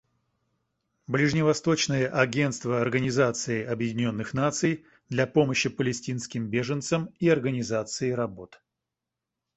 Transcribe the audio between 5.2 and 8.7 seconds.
помощи палестинским беженцам и организации работ.